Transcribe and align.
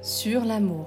Sur 0.00 0.44
l'amour. 0.44 0.86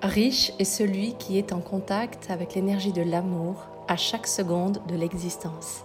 Riche 0.00 0.50
est 0.58 0.64
celui 0.64 1.12
qui 1.16 1.36
est 1.36 1.52
en 1.52 1.60
contact 1.60 2.30
avec 2.30 2.54
l'énergie 2.54 2.92
de 2.92 3.02
l'amour 3.02 3.66
à 3.86 3.98
chaque 3.98 4.26
seconde 4.26 4.80
de 4.88 4.96
l'existence. 4.96 5.84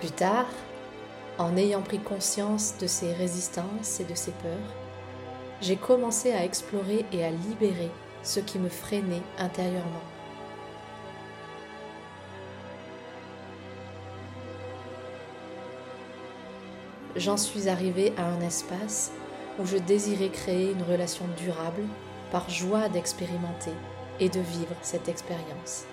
Plus 0.00 0.10
tard, 0.10 0.46
en 1.38 1.56
ayant 1.56 1.82
pris 1.82 2.00
conscience 2.00 2.74
de 2.80 2.88
ces 2.88 3.12
résistances 3.12 4.00
et 4.00 4.04
de 4.04 4.16
ces 4.16 4.32
peurs, 4.32 4.74
j'ai 5.60 5.76
commencé 5.76 6.32
à 6.32 6.44
explorer 6.44 7.04
et 7.12 7.24
à 7.24 7.30
libérer 7.30 7.90
ce 8.24 8.40
qui 8.40 8.58
me 8.58 8.68
freinait 8.68 9.22
intérieurement. 9.38 10.19
J'en 17.16 17.36
suis 17.36 17.68
arrivée 17.68 18.12
à 18.16 18.24
un 18.24 18.40
espace 18.40 19.10
où 19.58 19.66
je 19.66 19.76
désirais 19.76 20.28
créer 20.28 20.70
une 20.70 20.82
relation 20.82 21.24
durable 21.36 21.82
par 22.30 22.48
joie 22.48 22.88
d'expérimenter 22.88 23.72
et 24.20 24.28
de 24.28 24.38
vivre 24.38 24.76
cette 24.80 25.08
expérience. 25.08 25.86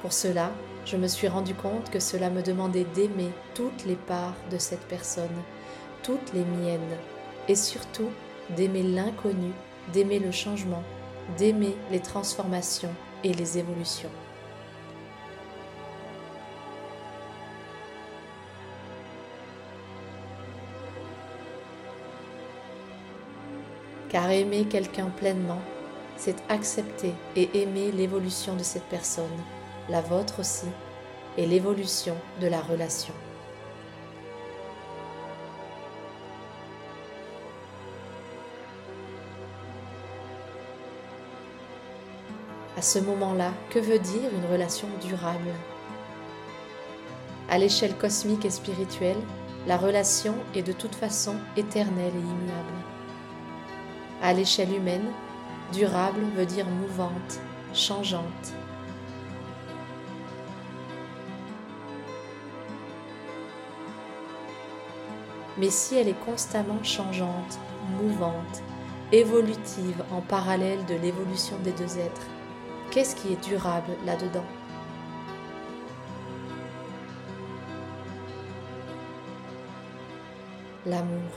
Pour 0.00 0.14
cela, 0.14 0.50
je 0.86 0.96
me 0.96 1.08
suis 1.08 1.28
rendu 1.28 1.52
compte 1.52 1.90
que 1.90 2.00
cela 2.00 2.30
me 2.30 2.42
demandait 2.42 2.86
d'aimer 2.94 3.30
toutes 3.54 3.84
les 3.84 3.96
parts 3.96 4.36
de 4.50 4.56
cette 4.56 4.86
personne, 4.88 5.42
toutes 6.02 6.32
les 6.32 6.44
miennes, 6.44 6.96
et 7.48 7.56
surtout 7.56 8.10
d'aimer 8.56 8.82
l'inconnu, 8.82 9.52
d'aimer 9.92 10.20
le 10.20 10.30
changement, 10.30 10.82
d'aimer 11.36 11.74
les 11.90 12.00
transformations 12.00 12.94
et 13.24 13.34
les 13.34 13.58
évolutions. 13.58 14.10
Car 24.16 24.30
aimer 24.30 24.64
quelqu'un 24.64 25.10
pleinement, 25.10 25.60
c'est 26.16 26.36
accepter 26.48 27.12
et 27.36 27.50
aimer 27.60 27.92
l'évolution 27.92 28.56
de 28.56 28.62
cette 28.62 28.84
personne 28.84 29.26
la 29.90 30.00
vôtre 30.00 30.40
aussi, 30.40 30.68
et 31.36 31.44
l'évolution 31.44 32.16
de 32.40 32.46
la 32.46 32.62
relation. 32.62 33.12
À 42.78 42.80
ce 42.80 42.98
moment-là, 43.00 43.52
que 43.68 43.80
veut 43.80 43.98
dire 43.98 44.30
une 44.32 44.50
relation 44.50 44.88
durable? 45.02 45.52
À 47.50 47.58
l'échelle 47.58 47.94
cosmique 47.98 48.46
et 48.46 48.50
spirituelle, 48.50 49.20
la 49.66 49.76
relation 49.76 50.36
est 50.54 50.62
de 50.62 50.72
toute 50.72 50.94
façon 50.94 51.34
éternelle 51.58 52.14
et 52.14 52.18
immuable. 52.18 52.95
À 54.22 54.32
l'échelle 54.32 54.74
humaine, 54.74 55.06
durable 55.72 56.20
veut 56.36 56.46
dire 56.46 56.66
mouvante, 56.66 57.40
changeante, 57.74 58.54
mais 65.58 65.70
si 65.70 65.96
elle 65.96 66.08
est 66.08 66.24
constamment 66.24 66.82
changeante, 66.82 67.58
mouvante, 68.00 68.62
évolutive 69.12 70.02
en 70.10 70.20
parallèle 70.20 70.84
de 70.86 70.94
l'évolution 70.94 71.56
des 71.62 71.72
deux 71.72 71.98
êtres, 71.98 72.26
qu'est-ce 72.90 73.16
qui 73.16 73.32
est 73.32 73.44
durable 73.48 73.92
là-dedans? 74.04 74.44
L'amour. 80.84 81.32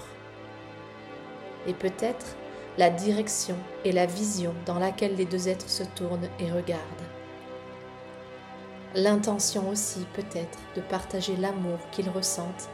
Et 1.65 1.73
peut-être 1.73 2.35
la 2.79 2.89
direction 2.89 3.57
et 3.83 3.91
la 3.91 4.05
vision 4.05 4.53
dans 4.65 4.79
laquelle 4.79 5.17
les 5.17 5.25
deux 5.25 5.49
êtres 5.49 5.69
se 5.69 5.83
tournent 5.83 6.29
et 6.39 6.49
regardent. 6.49 7.09
L'intention 8.95 9.67
aussi 9.67 10.07
peut-être 10.13 10.57
de 10.77 10.81
partager 10.81 11.35
l'amour 11.35 11.77
qu'ils 11.91 12.09
ressentent 12.09 12.69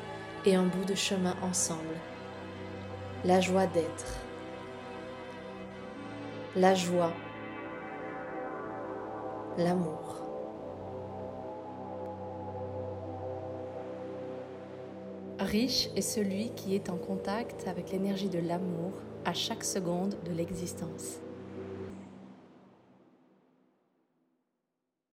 et 0.45 0.53
un 0.53 0.61
bout 0.61 0.85
de 0.85 0.93
chemin 0.93 1.35
ensemble. 1.41 1.95
La 3.23 3.41
joie 3.41 3.65
d'être. 3.65 4.19
La 6.55 6.75
joie. 6.75 7.13
L'amour. 9.57 10.21
Riche 15.39 15.89
est 15.95 16.01
celui 16.01 16.51
qui 16.51 16.75
est 16.75 16.91
en 16.91 16.97
contact 16.97 17.67
avec 17.67 17.91
l'énergie 17.91 18.29
de 18.29 18.39
l'amour 18.39 18.91
à 19.25 19.33
chaque 19.33 19.63
seconde 19.63 20.15
de 20.23 20.31
l'existence. 20.31 21.19